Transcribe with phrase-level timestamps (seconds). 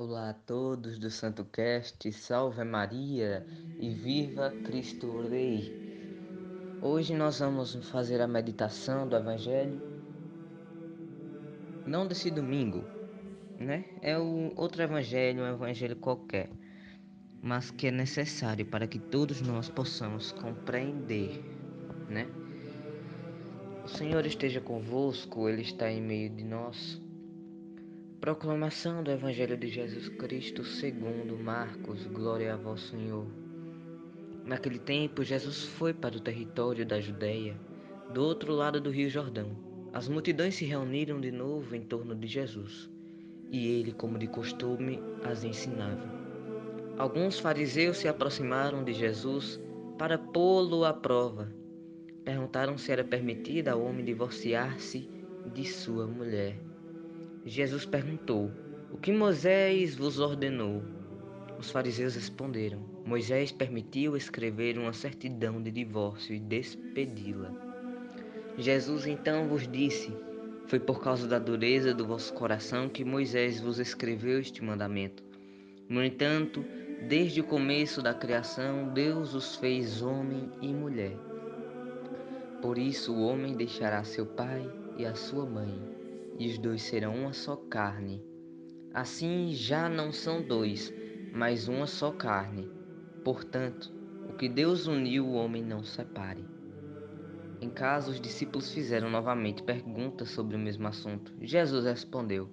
[0.00, 3.46] Olá a todos do Santo Cast, salve Maria
[3.78, 5.70] e viva Cristo Rei.
[6.80, 9.78] Hoje nós vamos fazer a meditação do Evangelho,
[11.86, 12.82] não desse domingo,
[13.58, 13.84] né?
[14.00, 16.48] É o outro Evangelho, um Evangelho qualquer,
[17.42, 21.44] mas que é necessário para que todos nós possamos compreender,
[22.08, 22.26] né?
[23.84, 27.09] O Senhor esteja convosco, Ele está em meio de nós.
[28.20, 33.26] Proclamação do Evangelho de Jesus Cristo segundo Marcos, glória a vós, Senhor.
[34.44, 37.58] Naquele tempo, Jesus foi para o território da Judéia,
[38.12, 39.56] do outro lado do rio Jordão.
[39.90, 42.90] As multidões se reuniram de novo em torno de Jesus,
[43.50, 46.06] e ele, como de costume, as ensinava.
[46.98, 49.58] Alguns fariseus se aproximaram de Jesus
[49.96, 51.50] para pô-lo à prova.
[52.22, 55.08] Perguntaram se era permitida ao homem divorciar-se
[55.54, 56.69] de sua mulher.
[57.44, 58.50] Jesus perguntou:
[58.92, 60.82] O que Moisés vos ordenou?
[61.58, 67.50] Os fariseus responderam: Moisés permitiu escrever uma certidão de divórcio e despedi-la.
[68.58, 70.12] Jesus então vos disse:
[70.66, 75.22] Foi por causa da dureza do vosso coração que Moisés vos escreveu este mandamento.
[75.88, 76.62] No entanto,
[77.08, 81.16] desde o começo da criação, Deus os fez homem e mulher.
[82.60, 85.99] Por isso o homem deixará seu pai e a sua mãe
[86.40, 88.24] e os dois serão uma só carne.
[88.94, 90.90] Assim já não são dois,
[91.34, 92.66] mas uma só carne.
[93.22, 93.92] Portanto,
[94.26, 96.42] o que Deus uniu, o homem não separe.
[97.60, 101.30] Em casa, os discípulos fizeram novamente perguntas sobre o mesmo assunto.
[101.42, 102.48] Jesus respondeu: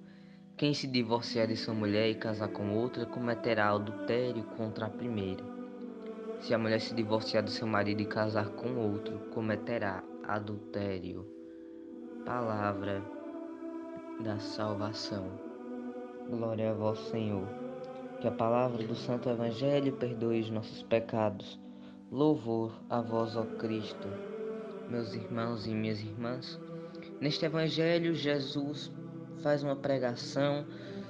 [0.58, 5.46] Quem se divorciar de sua mulher e casar com outra cometerá adultério contra a primeira.
[6.42, 11.26] Se a mulher se divorciar do seu marido e casar com outro, cometerá adultério.
[12.26, 13.17] Palavra
[14.20, 15.30] da salvação.
[16.30, 17.48] Glória a vós, Senhor.
[18.20, 21.60] Que a palavra do Santo Evangelho perdoe os nossos pecados.
[22.12, 24.08] Louvor a vós, ó Cristo.
[24.90, 26.60] Meus irmãos e minhas irmãs,
[27.22, 28.92] neste Evangelho, Jesus
[29.44, 30.66] faz uma pregação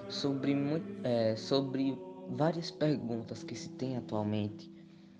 [0.09, 0.55] sobre,
[1.03, 1.97] é, sobre
[2.29, 4.69] várias perguntas que se tem atualmente.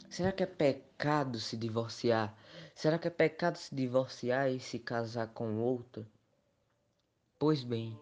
[0.10, 2.36] Será que é pecado se divorciar?
[2.76, 6.06] Será que é pecado se divorciar e se casar com outra?
[7.40, 7.96] Pois bem,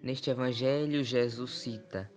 [0.00, 2.08] neste Evangelho, Jesus cita: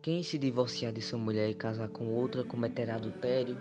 [0.00, 3.60] Quem se divorciar de sua mulher e casar com outra cometerá adultério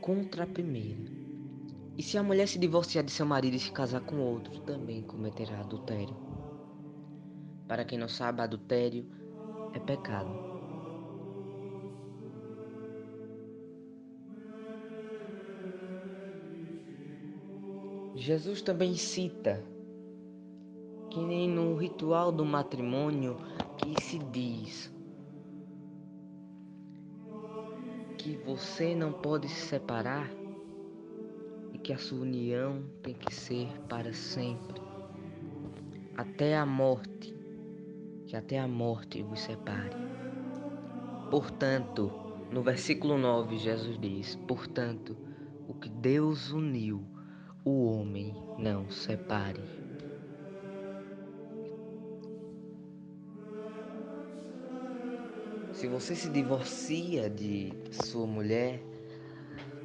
[0.00, 1.00] contra a primeira.
[1.98, 5.02] E se a mulher se divorciar de seu marido e se casar com outro, também
[5.02, 6.14] cometerá adultério.
[7.66, 9.10] Para quem não sabe, adultério
[9.74, 10.55] é pecado.
[18.16, 19.62] Jesus também cita
[21.10, 23.36] que nem no ritual do matrimônio
[23.76, 24.90] que se diz
[28.16, 30.30] que você não pode se separar
[31.74, 34.80] e que a sua união tem que ser para sempre,
[36.16, 37.36] até a morte,
[38.26, 39.94] que até a morte vos separe.
[41.30, 42.10] Portanto,
[42.50, 45.14] no versículo 9, Jesus diz: Portanto,
[45.68, 47.04] o que Deus uniu,
[47.66, 49.60] o homem não separe.
[55.72, 58.80] Se você se divorcia de sua mulher,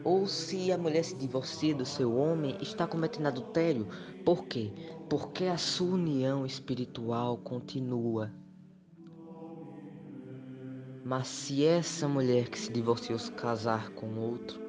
[0.04, 3.88] ou se a mulher se divorcia do seu homem, está cometendo adultério.
[4.24, 4.72] Por quê?
[5.10, 8.32] Porque a sua união espiritual continua.
[11.04, 14.62] Mas se essa mulher que se divorciou se casar com outro,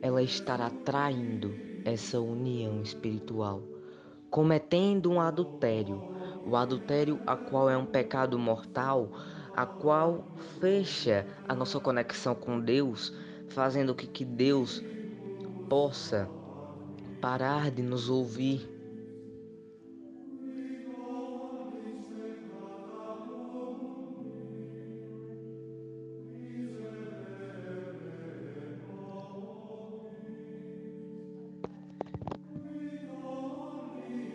[0.00, 3.62] ela estará traindo essa união espiritual,
[4.30, 6.02] cometendo um adultério,
[6.46, 9.10] o adultério a qual é um pecado mortal,
[9.54, 10.24] a qual
[10.60, 13.14] fecha a nossa conexão com Deus,
[13.48, 14.82] fazendo que, que Deus
[15.68, 16.28] possa
[17.20, 18.73] parar de nos ouvir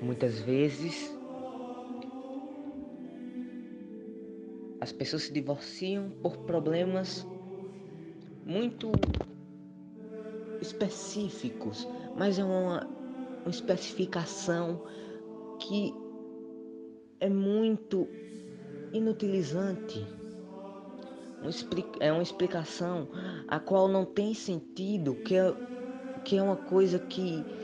[0.10, 1.16] Muitas vezes
[4.82, 7.28] as pessoas se divorciam por problemas
[8.44, 8.92] muito
[10.60, 12.88] específicos, mas é uma,
[13.42, 14.84] uma especificação
[15.60, 15.94] que
[17.20, 18.08] é muito
[18.92, 20.04] inutilizante.
[22.00, 23.08] É uma explicação
[23.48, 25.54] a qual não tem sentido, que é,
[26.26, 27.59] que é uma coisa que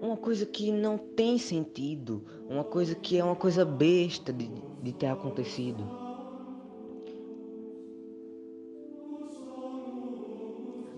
[0.00, 4.48] uma coisa que não tem sentido, uma coisa que é uma coisa besta de,
[4.82, 5.84] de ter acontecido.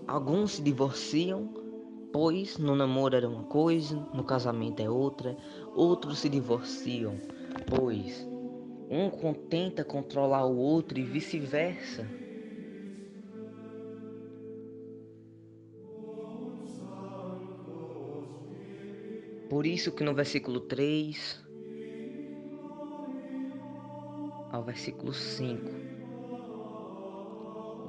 [0.07, 1.49] Alguns se divorciam,
[2.11, 5.37] pois no namoro era uma coisa, no casamento é outra.
[5.73, 7.15] Outros se divorciam,
[7.67, 8.27] pois
[8.93, 12.05] um tenta controlar o outro e vice-versa.
[19.61, 21.39] Por isso que no versículo 3
[24.51, 25.71] ao versículo 5,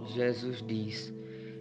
[0.08, 1.14] Jesus diz: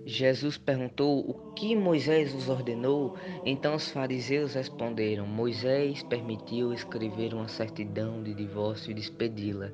[0.06, 3.16] Jesus perguntou o que Moisés os ordenou.
[3.46, 9.72] Então os fariseus responderam: Moisés permitiu escrever uma certidão de divórcio e despedi-la.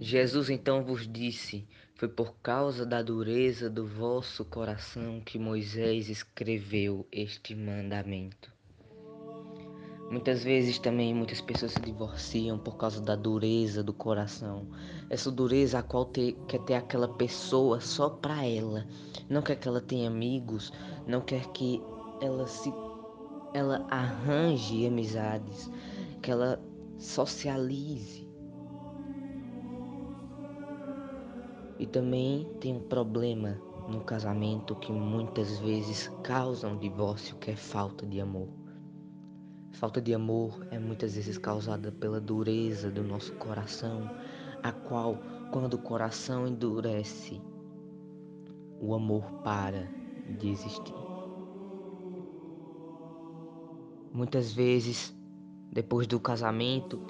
[0.00, 1.64] Jesus então vos disse:
[1.94, 8.57] Foi por causa da dureza do vosso coração que Moisés escreveu este mandamento.
[10.10, 14.66] Muitas vezes também muitas pessoas se divorciam por causa da dureza do coração.
[15.10, 18.86] Essa dureza a qual te, quer ter aquela pessoa só para ela.
[19.28, 20.72] Não quer que ela tenha amigos,
[21.06, 21.82] não quer que
[22.22, 22.72] ela se
[23.52, 25.70] ela arranje amizades,
[26.22, 26.58] que ela
[26.96, 28.26] socialize.
[31.78, 37.56] E também tem um problema no casamento que muitas vezes causa um divórcio, que é
[37.56, 38.57] falta de amor.
[39.78, 44.10] Falta de amor é muitas vezes causada pela dureza do nosso coração,
[44.60, 45.16] a qual,
[45.52, 47.40] quando o coração endurece,
[48.80, 49.88] o amor para
[50.36, 50.92] de existir.
[54.12, 55.16] Muitas vezes,
[55.70, 57.00] depois do casamento,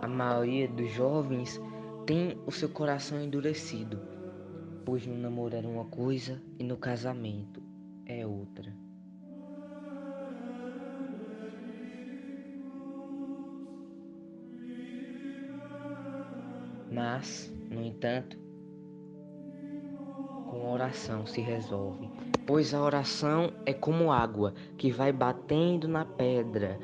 [0.00, 1.60] a maioria dos jovens
[2.06, 4.00] tem o seu coração endurecido,
[4.84, 7.60] pois no namoro era uma coisa e no casamento
[8.04, 8.85] é outra.
[16.90, 18.38] Mas, no entanto,
[20.46, 22.08] com oração se resolve,
[22.46, 26.78] pois a oração é como água que vai batendo na pedra.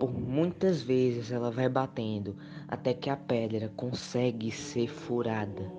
[0.00, 2.36] Por muitas vezes ela vai batendo
[2.68, 5.70] até que a pedra consegue ser furada.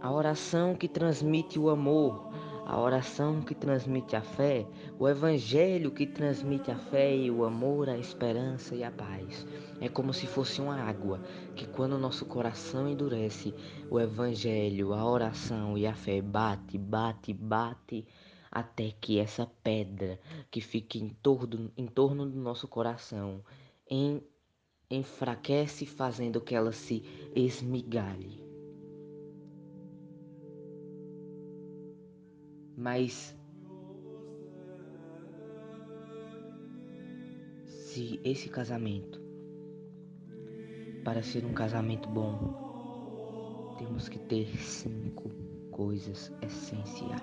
[0.00, 2.30] A oração que transmite o amor
[2.70, 4.64] a oração que transmite a fé,
[4.96, 9.44] o evangelho que transmite a fé e o amor, a esperança e a paz.
[9.80, 11.20] É como se fosse uma água
[11.56, 13.52] que quando o nosso coração endurece,
[13.90, 18.06] o evangelho, a oração e a fé bate, bate, bate
[18.52, 23.42] até que essa pedra que fica em torno, em torno do nosso coração
[24.88, 27.02] enfraquece, fazendo que ela se
[27.34, 28.49] esmigalhe.
[32.80, 33.36] Mas
[37.66, 39.20] se esse casamento,
[41.04, 45.28] para ser um casamento bom, temos que ter cinco
[45.70, 47.20] coisas essenciais: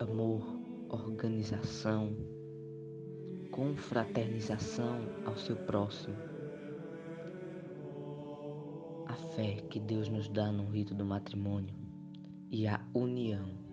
[0.00, 0.42] amor,
[0.88, 2.16] organização,
[3.52, 6.16] confraternização ao seu próximo,
[9.06, 11.76] a fé que Deus nos dá no rito do matrimônio
[12.50, 13.67] e a união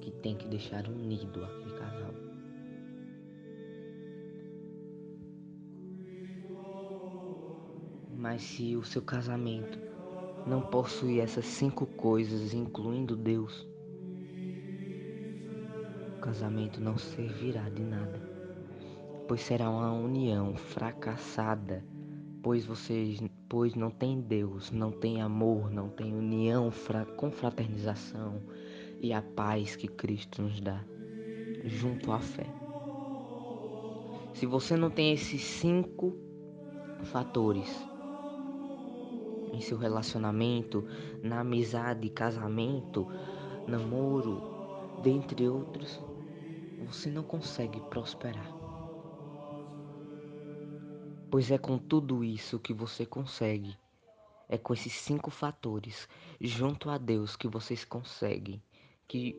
[0.00, 2.14] que tem que deixar unido aquele casal.
[8.16, 9.78] Mas se o seu casamento
[10.46, 13.66] não possui essas cinco coisas, incluindo Deus,
[16.16, 18.20] o casamento não servirá de nada,
[19.26, 21.84] pois será uma união fracassada,
[22.42, 26.70] pois vocês, pois não tem Deus, não tem amor, não tem união,
[27.16, 28.42] com fraternização
[29.02, 30.84] e a paz que Cristo nos dá,
[31.64, 32.46] junto à fé.
[34.34, 36.14] Se você não tem esses cinco
[37.04, 37.68] fatores
[39.52, 40.86] em seu relacionamento,
[41.22, 43.06] na amizade, casamento,
[43.66, 44.42] namoro,
[45.02, 46.00] dentre outros,
[46.86, 48.50] você não consegue prosperar.
[51.30, 53.76] Pois é com tudo isso que você consegue.
[54.48, 56.08] É com esses cinco fatores,
[56.40, 58.60] junto a Deus, que vocês conseguem
[59.10, 59.36] que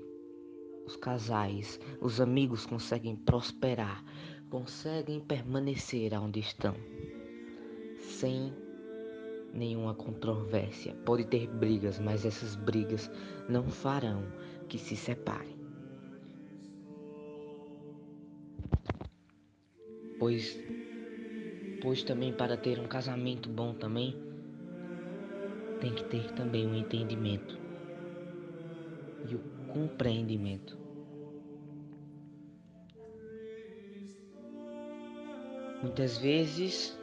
[0.86, 4.04] os casais, os amigos conseguem prosperar,
[4.50, 6.76] conseguem permanecer onde estão,
[7.98, 8.54] sem
[9.54, 10.94] nenhuma controvérsia.
[11.06, 13.10] Pode ter brigas, mas essas brigas
[13.48, 14.26] não farão
[14.68, 15.56] que se separem.
[20.20, 20.60] Pois,
[21.82, 24.22] pois também para ter um casamento bom também
[25.80, 27.61] tem que ter também um entendimento
[29.72, 30.78] compreendimento.
[35.82, 36.98] Muitas vezes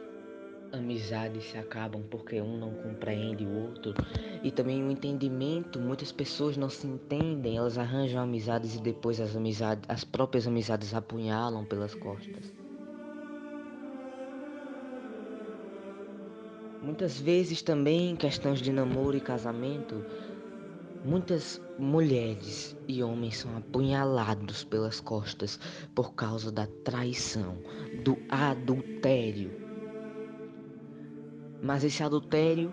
[0.71, 3.93] amizades se acabam porque um não compreende o outro
[4.43, 9.35] e também o entendimento, muitas pessoas não se entendem, elas arranjam amizades e depois as
[9.35, 12.53] amizades, as próprias amizades apunhalam pelas costas.
[16.81, 20.03] Muitas vezes também em questões de namoro e casamento,
[21.03, 25.59] muitas mulheres e homens são apunhalados pelas costas
[25.95, 27.57] por causa da traição,
[28.03, 29.51] do adultério.
[31.61, 32.71] Mas esse adultério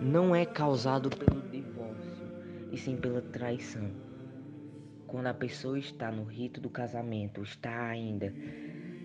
[0.00, 2.24] não é causado pelo divórcio,
[2.72, 3.90] e sim pela traição.
[5.06, 8.32] Quando a pessoa está no rito do casamento, está ainda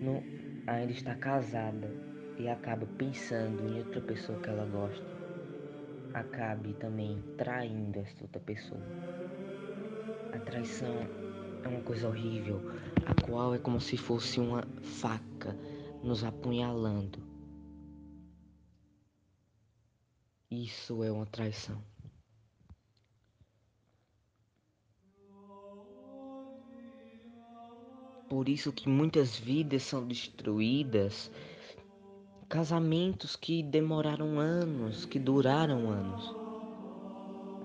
[0.00, 0.22] no,
[0.66, 1.90] ainda está casada
[2.38, 5.15] e acaba pensando em outra pessoa que ela gosta,
[6.16, 8.80] acabe também traindo essa outra pessoa.
[10.32, 10.94] A traição
[11.62, 12.60] é uma coisa horrível,
[13.04, 15.54] a qual é como se fosse uma faca
[16.02, 17.22] nos apunhalando.
[20.50, 21.82] Isso é uma traição.
[28.28, 31.30] Por isso que muitas vidas são destruídas
[32.48, 36.32] Casamentos que demoraram anos, que duraram anos,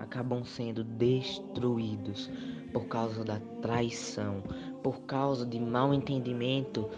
[0.00, 2.28] acabam sendo destruídos
[2.72, 4.42] por causa da traição,
[4.82, 6.90] por causa de mal entendimento,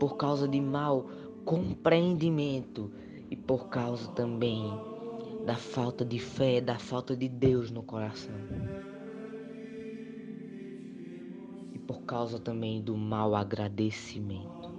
[0.00, 1.10] por causa de mal
[1.44, 2.90] compreendimento
[3.30, 4.64] e por causa também
[5.44, 8.34] da falta de fé, da falta de Deus no coração.
[11.74, 14.75] E por causa também do mal agradecimento.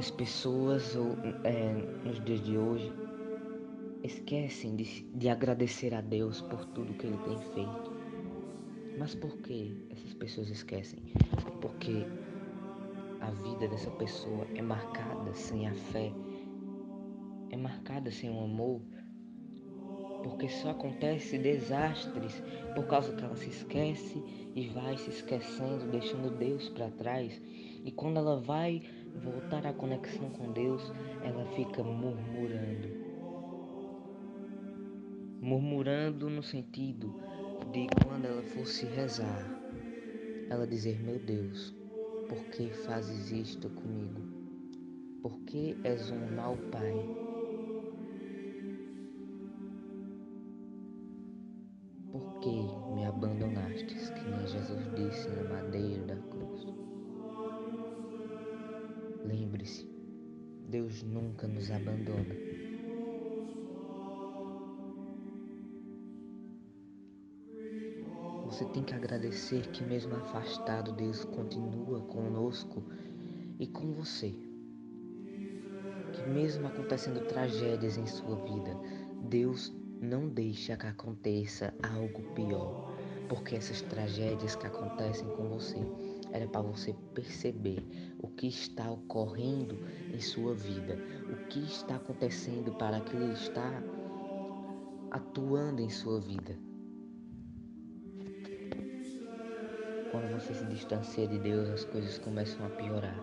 [0.00, 0.96] Muitas pessoas
[1.44, 1.74] é,
[2.06, 2.90] nos dias de hoje
[4.02, 7.92] esquecem de, de agradecer a Deus por tudo que Ele tem feito.
[8.98, 11.00] Mas por que essas pessoas esquecem?
[11.60, 12.06] Porque
[13.20, 16.10] a vida dessa pessoa é marcada sem a fé,
[17.50, 18.80] é marcada sem o amor,
[20.22, 22.42] porque só acontece desastres
[22.74, 27.38] por causa que ela se esquece e vai se esquecendo, deixando Deus para trás.
[27.84, 28.82] E quando ela vai
[29.16, 30.82] voltar à conexão com Deus,
[31.22, 32.88] ela fica murmurando.
[35.40, 37.14] Murmurando no sentido
[37.72, 39.46] de quando ela fosse rezar,
[40.50, 41.74] ela dizer: Meu Deus,
[42.28, 44.20] por que fazes isto comigo?
[45.22, 46.94] Por que és um mau pai?
[52.10, 52.50] Por que
[52.94, 54.10] me abandonastes?
[54.10, 56.66] Que nem Jesus disse na madeira da cruz.
[59.24, 59.86] Lembre-se,
[60.68, 62.34] Deus nunca nos abandona.
[68.46, 72.82] Você tem que agradecer que, mesmo afastado, Deus continua conosco
[73.58, 74.34] e com você.
[76.12, 78.76] Que, mesmo acontecendo tragédias em sua vida,
[79.28, 82.96] Deus não deixa que aconteça algo pior,
[83.28, 85.78] porque essas tragédias que acontecem com você
[86.32, 87.82] era para você perceber
[88.18, 89.78] o que está ocorrendo
[90.12, 90.98] em sua vida,
[91.30, 93.82] o que está acontecendo para que Ele está
[95.10, 96.56] atuando em sua vida.
[100.10, 103.18] Quando você se distancia de Deus, as coisas começam a piorar,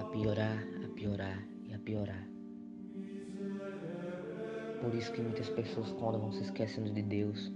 [0.00, 2.28] a piorar, a piorar e a piorar.
[4.80, 7.52] Por isso que muitas pessoas quando vão se esquecendo de Deus,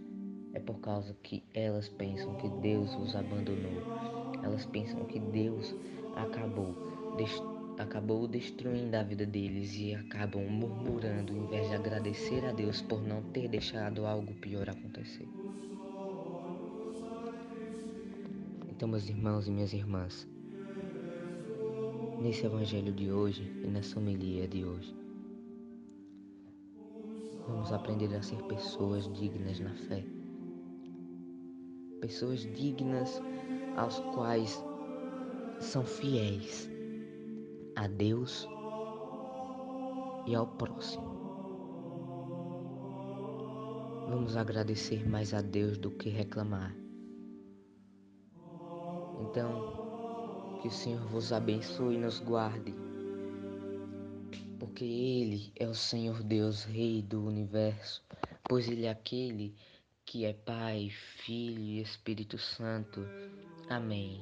[0.55, 5.75] é por causa que elas pensam que Deus os abandonou elas pensam que Deus
[6.15, 6.75] acabou,
[7.79, 13.03] acabou destruindo a vida deles e acabam murmurando em vez de agradecer a Deus por
[13.03, 15.29] não ter deixado algo pior acontecer.
[18.69, 20.29] Então, meus irmãos e minhas irmãs,
[22.21, 24.95] nesse evangelho de hoje e nessa homilia de hoje,
[27.47, 30.05] vamos aprender a ser pessoas dignas na fé.
[32.01, 33.23] Pessoas dignas
[33.77, 34.63] aos quais
[35.61, 36.69] são fiéis
[37.77, 38.49] a Deus
[40.27, 41.15] e ao próximo.
[44.09, 46.75] Vamos agradecer mais a Deus do que reclamar.
[49.21, 52.75] Então, que o Senhor vos abençoe e nos guarde,
[54.59, 58.03] porque Ele é o Senhor Deus, Rei do universo,
[58.49, 59.55] pois Ele é aquele
[60.05, 63.01] que é Pai, Filho e Espírito Santo.
[63.69, 64.21] Amém.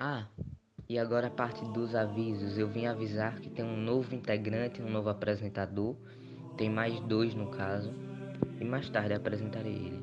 [0.00, 0.26] Ah,
[0.88, 2.58] e agora a parte dos avisos.
[2.58, 5.96] Eu vim avisar que tem um novo integrante, um novo apresentador.
[6.56, 7.92] Tem mais dois no caso.
[8.60, 10.02] E mais tarde apresentarei ele.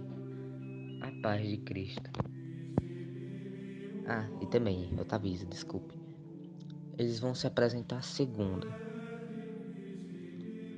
[1.02, 2.10] A paz de Cristo.
[4.08, 5.96] Ah, e também, eu te aviso, desculpe.
[6.98, 8.68] Eles vão se apresentar segunda.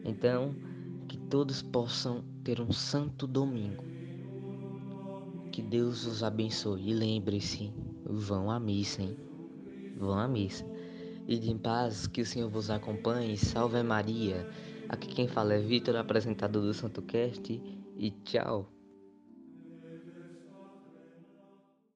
[0.04, 0.56] Então,
[1.08, 3.97] que todos possam ter um santo domingo.
[5.58, 6.92] Que Deus os abençoe.
[6.92, 7.74] E lembre-se,
[8.06, 9.18] vão à missa, hein?
[9.98, 10.64] Vão à missa.
[11.28, 13.36] E de paz, que o Senhor vos acompanhe.
[13.36, 14.48] Salve Maria.
[14.88, 17.60] Aqui quem fala é Vitor, apresentador do Santo Cast.
[17.98, 18.77] E tchau.